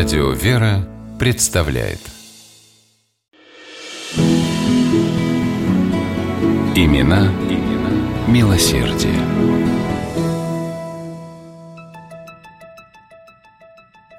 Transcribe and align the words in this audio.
Радио 0.00 0.30
«Вера» 0.30 0.88
представляет 1.18 2.00
Имена, 6.74 7.26
имена 7.50 8.26
милосердие. 8.26 9.12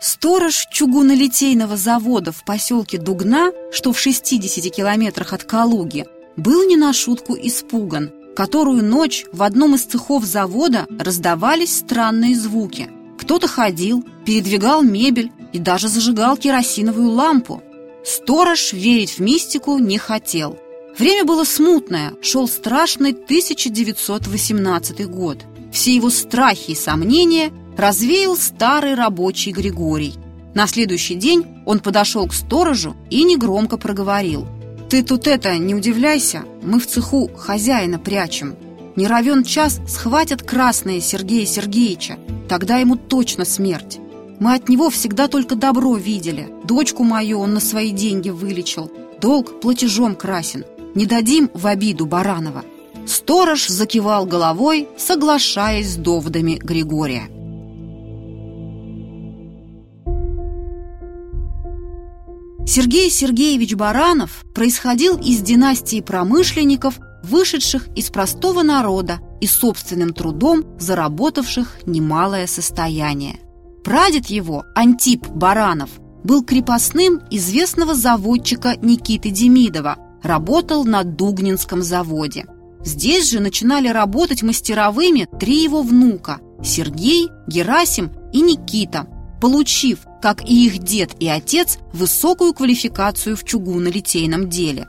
Сторож 0.00 0.66
чугунолитейного 0.72 1.76
завода 1.76 2.32
в 2.32 2.44
поселке 2.44 2.98
Дугна, 2.98 3.52
что 3.70 3.92
в 3.92 4.00
60 4.00 4.74
километрах 4.74 5.32
от 5.32 5.44
Калуги, 5.44 6.06
был 6.36 6.66
не 6.66 6.74
на 6.74 6.92
шутку 6.92 7.36
испуган. 7.40 8.10
Которую 8.34 8.82
ночь 8.82 9.26
в 9.32 9.44
одном 9.44 9.76
из 9.76 9.84
цехов 9.84 10.24
завода 10.24 10.88
раздавались 10.98 11.76
странные 11.78 12.34
звуки. 12.34 12.90
Кто-то 13.16 13.46
ходил, 13.46 14.04
передвигал 14.26 14.82
мебель 14.82 15.30
и 15.52 15.58
даже 15.58 15.88
зажигал 15.88 16.36
керосиновую 16.36 17.10
лампу. 17.10 17.62
Сторож 18.04 18.72
верить 18.72 19.18
в 19.18 19.20
мистику 19.20 19.78
не 19.78 19.98
хотел. 19.98 20.58
Время 20.98 21.24
было 21.24 21.44
смутное, 21.44 22.14
шел 22.22 22.48
страшный 22.48 23.12
1918 23.12 25.08
год. 25.08 25.38
Все 25.72 25.94
его 25.94 26.10
страхи 26.10 26.72
и 26.72 26.74
сомнения 26.74 27.52
развеял 27.76 28.36
старый 28.36 28.94
рабочий 28.94 29.52
Григорий. 29.52 30.14
На 30.54 30.66
следующий 30.66 31.14
день 31.14 31.44
он 31.66 31.80
подошел 31.80 32.26
к 32.26 32.34
сторожу 32.34 32.96
и 33.10 33.22
негромко 33.24 33.76
проговорил– 33.76 34.46
ты 34.88 35.02
тут 35.02 35.26
это, 35.26 35.58
не 35.58 35.74
удивляйся, 35.74 36.44
мы 36.62 36.80
в 36.80 36.86
цеху 36.86 37.28
хозяина 37.36 37.98
прячем. 37.98 38.56
Не 38.96 39.06
равен 39.06 39.44
час 39.44 39.80
схватят 39.86 40.42
красные 40.42 41.02
Сергея 41.02 41.44
Сергеевича, 41.44 42.18
тогда 42.48 42.78
ему 42.78 42.96
точно 42.96 43.44
смерть. 43.44 43.98
Мы 44.40 44.54
от 44.54 44.68
него 44.68 44.88
всегда 44.90 45.26
только 45.26 45.56
добро 45.56 45.96
видели. 45.96 46.48
Дочку 46.64 47.02
мою 47.02 47.40
он 47.40 47.54
на 47.54 47.60
свои 47.60 47.90
деньги 47.90 48.30
вылечил. 48.30 48.90
Долг 49.20 49.60
платежом 49.60 50.14
красен. 50.14 50.64
Не 50.94 51.06
дадим 51.06 51.50
в 51.54 51.66
обиду 51.66 52.06
Баранова. 52.06 52.64
Сторож 53.06 53.66
закивал 53.66 54.26
головой, 54.26 54.88
соглашаясь 54.96 55.94
с 55.94 55.96
доводами 55.96 56.58
Григория. 56.62 57.28
Сергей 62.66 63.10
Сергеевич 63.10 63.74
Баранов 63.74 64.44
происходил 64.54 65.16
из 65.16 65.40
династии 65.40 66.02
промышленников, 66.02 66.98
вышедших 67.24 67.88
из 67.96 68.10
простого 68.10 68.62
народа 68.62 69.20
и 69.40 69.46
собственным 69.46 70.12
трудом 70.12 70.64
заработавших 70.78 71.86
немалое 71.86 72.46
состояние. 72.46 73.40
Прадед 73.88 74.26
его, 74.26 74.66
Антип 74.74 75.26
Баранов, 75.28 75.88
был 76.22 76.44
крепостным 76.44 77.22
известного 77.30 77.94
заводчика 77.94 78.76
Никиты 78.82 79.30
Демидова, 79.30 79.96
работал 80.22 80.84
на 80.84 81.04
Дугнинском 81.04 81.80
заводе. 81.80 82.44
Здесь 82.84 83.30
же 83.30 83.40
начинали 83.40 83.88
работать 83.88 84.42
мастеровыми 84.42 85.26
три 85.40 85.62
его 85.62 85.80
внука– 85.80 86.38
Сергей, 86.62 87.30
Герасим 87.46 88.12
и 88.30 88.42
Никита– 88.42 89.06
получив, 89.40 90.00
как 90.20 90.42
и 90.42 90.66
их 90.66 90.80
дед 90.80 91.12
и 91.18 91.26
отец, 91.26 91.78
высокую 91.94 92.52
квалификацию 92.52 93.38
в 93.38 93.44
чугунолитейном 93.44 94.50
деле. 94.50 94.86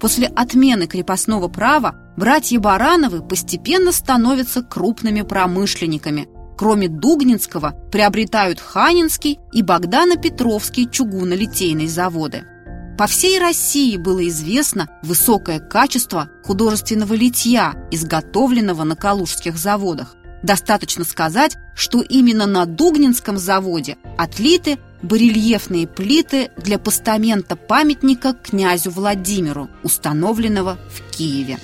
После 0.00 0.26
отмены 0.26 0.86
крепостного 0.86 1.48
права 1.48 1.96
братья 2.16 2.58
Барановы 2.58 3.20
постепенно 3.20 3.92
становятся 3.92 4.62
крупными 4.62 5.20
промышленниками. 5.20 6.28
Кроме 6.58 6.88
Дугнинского 6.88 7.76
приобретают 7.92 8.58
Ханинский 8.58 9.38
и 9.52 9.62
Богдано-Петровский 9.62 10.90
чугунолитейные 10.90 11.88
заводы. 11.88 12.44
По 12.98 13.06
всей 13.06 13.38
России 13.38 13.96
было 13.96 14.26
известно 14.26 14.88
высокое 15.04 15.60
качество 15.60 16.28
художественного 16.44 17.14
литья, 17.14 17.76
изготовленного 17.92 18.82
на 18.82 18.96
калужских 18.96 19.56
заводах. 19.56 20.16
Достаточно 20.42 21.04
сказать, 21.04 21.56
что 21.76 22.02
именно 22.02 22.46
на 22.46 22.66
Дугнинском 22.66 23.38
заводе 23.38 23.96
отлиты 24.16 24.78
барельефные 25.00 25.86
плиты 25.86 26.50
для 26.56 26.80
постамента 26.80 27.54
памятника 27.54 28.32
князю 28.34 28.90
Владимиру, 28.90 29.68
установленного 29.84 30.76
в 30.90 31.16
Киеве. 31.16 31.58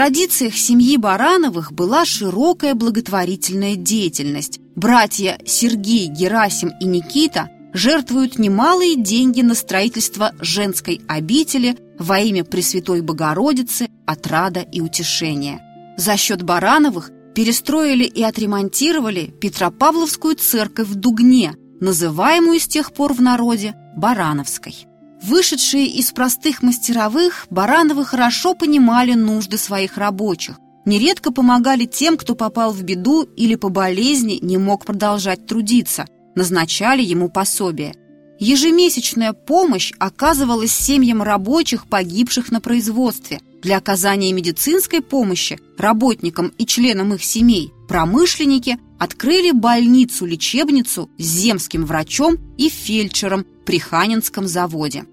Традициях 0.00 0.56
семьи 0.56 0.96
Барановых 0.96 1.74
была 1.74 2.06
широкая 2.06 2.74
благотворительная 2.74 3.76
деятельность. 3.76 4.58
Братья 4.74 5.38
Сергей, 5.44 6.06
Герасим 6.06 6.72
и 6.80 6.86
Никита 6.86 7.50
жертвуют 7.74 8.38
немалые 8.38 8.96
деньги 8.96 9.42
на 9.42 9.54
строительство 9.54 10.32
женской 10.40 11.02
обители– 11.06 11.76
во 11.98 12.18
имя 12.18 12.44
Пресвятой 12.44 13.02
Богородицы, 13.02 13.90
отрада 14.06 14.60
и 14.60 14.80
утешения. 14.80 15.60
За 15.98 16.16
счет 16.16 16.44
Барановых 16.44 17.10
перестроили 17.34 18.04
и 18.04 18.22
отремонтировали 18.22 19.34
Петропавловскую 19.38 20.34
церковь 20.34 20.88
в 20.88 20.94
Дугне, 20.94 21.56
называемую 21.78 22.58
с 22.58 22.66
тех 22.66 22.94
пор 22.94 23.12
в 23.12 23.20
народе 23.20 23.74
Барановской. 23.98 24.74
Вышедшие 25.22 25.86
из 25.86 26.12
простых 26.12 26.62
мастеровых, 26.62 27.46
Барановы 27.50 28.06
хорошо 28.06 28.54
понимали 28.54 29.12
нужды 29.12 29.58
своих 29.58 29.98
рабочих, 29.98 30.56
нередко 30.86 31.30
помогали 31.30 31.84
тем, 31.84 32.16
кто 32.16 32.34
попал 32.34 32.72
в 32.72 32.82
беду 32.82 33.24
или 33.36 33.54
по 33.54 33.68
болезни 33.68 34.38
не 34.40 34.56
мог 34.56 34.86
продолжать 34.86 35.46
трудиться, 35.46 36.06
назначали 36.34 37.02
ему 37.02 37.28
пособие. 37.28 37.94
Ежемесячная 38.38 39.34
помощь 39.34 39.92
оказывалась 39.98 40.72
семьям 40.72 41.22
рабочих, 41.22 41.86
погибших 41.86 42.50
на 42.50 42.62
производстве. 42.62 43.40
Для 43.60 43.76
оказания 43.76 44.32
медицинской 44.32 45.02
помощи 45.02 45.60
работникам 45.76 46.50
и 46.56 46.64
членам 46.64 47.12
их 47.12 47.22
семей 47.22 47.70
промышленники 47.86 48.78
открыли 48.98 49.50
больницу-лечебницу 49.50 51.10
с 51.18 51.22
земским 51.22 51.84
врачом 51.84 52.38
и 52.56 52.70
фельдшером 52.70 53.44
при 53.70 53.78
Ханинском 53.78 54.48
заводе. 54.48 55.04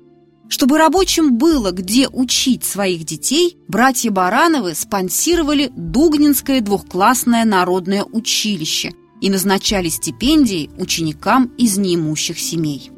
Чтобы 0.50 0.80
рабочим 0.80 1.38
было 1.38 1.70
где 1.70 2.08
учить 2.08 2.64
своих 2.64 3.04
детей, 3.04 3.56
братья 3.68 4.10
Барановы 4.10 4.74
спонсировали 4.74 5.70
Дугнинское 5.76 6.62
двухклассное 6.62 7.46
народное 7.46 8.04
училище 8.04 8.94
и 9.22 9.30
назначали 9.30 9.90
стипендии 9.90 10.72
ученикам 10.80 11.52
из 11.60 11.78
неимущих 11.78 12.40
семей. 12.40 12.90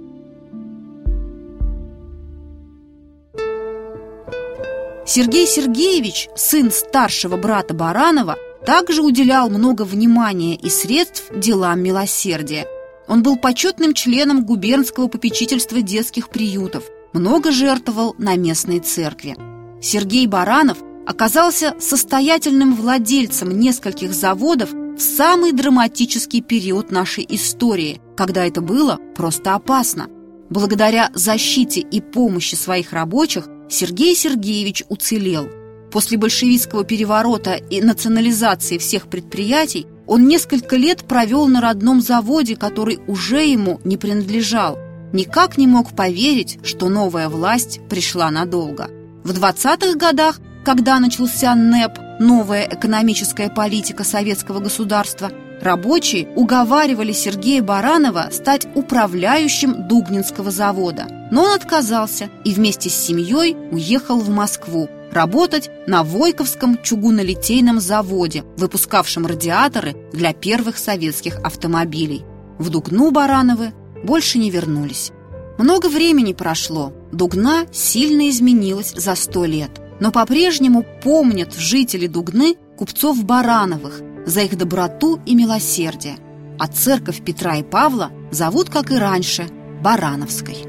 Сергей 5.05 5.45
Сергеевич, 5.45 6.29
сын 6.37 6.71
старшего 6.71 7.35
брата 7.35 7.73
Баранова, 7.73 8.37
также 8.65 9.01
уделял 9.01 9.49
много 9.49 9.81
внимания 9.81 10.55
и 10.55 10.69
средств 10.69 11.25
делам 11.35 11.81
милосердия. 11.81 12.65
Он 13.09 13.23
был 13.23 13.37
почетным 13.37 13.95
членом 13.95 14.45
губернского 14.45 15.07
попечительства 15.07 15.81
детских 15.81 16.29
приютов, 16.29 16.83
много 17.11 17.51
жертвовал 17.51 18.15
на 18.19 18.35
местной 18.35 18.79
церкви. 18.79 19.35
Сергей 19.81 20.27
Баранов 20.27 20.77
оказался 21.07 21.73
состоятельным 21.79 22.75
владельцем 22.75 23.59
нескольких 23.59 24.13
заводов 24.13 24.71
в 24.71 24.99
самый 24.99 25.53
драматический 25.53 26.41
период 26.41 26.91
нашей 26.91 27.25
истории, 27.27 27.99
когда 28.15 28.45
это 28.45 28.61
было 28.61 28.99
просто 29.15 29.55
опасно. 29.55 30.07
Благодаря 30.51 31.09
защите 31.15 31.79
и 31.79 32.01
помощи 32.01 32.53
своих 32.53 32.93
рабочих 32.93 33.47
Сергей 33.69 34.15
Сергеевич 34.15 34.83
уцелел. 34.87 35.49
После 35.91 36.19
большевистского 36.19 36.83
переворота 36.83 37.55
и 37.55 37.81
национализации 37.81 38.77
всех 38.77 39.07
предприятий 39.07 39.87
он 40.09 40.27
несколько 40.27 40.75
лет 40.75 41.03
провел 41.05 41.47
на 41.47 41.61
родном 41.61 42.01
заводе, 42.01 42.55
который 42.55 42.99
уже 43.07 43.45
ему 43.45 43.79
не 43.83 43.95
принадлежал. 43.95 44.77
Никак 45.13 45.57
не 45.57 45.67
мог 45.67 45.95
поверить, 45.95 46.59
что 46.63 46.89
новая 46.89 47.29
власть 47.29 47.79
пришла 47.89 48.29
надолго. 48.31 48.89
В 49.23 49.31
20-х 49.31 49.95
годах, 49.97 50.39
когда 50.65 50.99
начался 50.99 51.55
НЭП, 51.55 51.99
новая 52.19 52.67
экономическая 52.69 53.49
политика 53.49 54.03
советского 54.03 54.59
государства, 54.59 55.31
рабочие 55.61 56.27
уговаривали 56.35 57.13
Сергея 57.13 57.61
Баранова 57.61 58.29
стать 58.31 58.67
управляющим 58.75 59.87
Дугнинского 59.87 60.51
завода– 60.51 61.07
но 61.31 61.43
он 61.43 61.53
отказался 61.53 62.29
и 62.43 62.53
вместе 62.53 62.89
с 62.89 62.95
семьей 62.95 63.55
уехал 63.71 64.19
в 64.19 64.29
Москву 64.29 64.89
работать 65.11 65.69
на 65.87 66.03
Войковском 66.03 66.81
чугунолитейном 66.81 67.79
заводе, 67.79 68.43
выпускавшем 68.57 69.25
радиаторы 69.25 69.95
для 70.13 70.33
первых 70.33 70.77
советских 70.77 71.39
автомобилей. 71.39 72.23
В 72.57 72.69
Дугну 72.69 73.11
Барановы 73.11 73.73
больше 74.03 74.37
не 74.37 74.49
вернулись. 74.49 75.11
Много 75.57 75.87
времени 75.87 76.33
прошло, 76.33 76.93
Дугна 77.11 77.65
сильно 77.71 78.29
изменилась 78.29 78.93
за 78.95 79.15
сто 79.15 79.45
лет. 79.45 79.71
Но 79.99 80.11
по-прежнему 80.11 80.85
помнят 81.03 81.53
жители 81.53 82.07
Дугны 82.07 82.55
купцов 82.77 83.23
Барановых, 83.25 84.01
за 84.25 84.41
их 84.41 84.57
доброту 84.57 85.19
и 85.25 85.35
милосердие, 85.35 86.17
а 86.57 86.67
церковь 86.67 87.23
Петра 87.23 87.57
и 87.57 87.63
Павла 87.63 88.11
зовут, 88.31 88.69
как 88.69 88.91
и 88.91 88.95
раньше, 88.95 89.47
Барановской. 89.81 90.68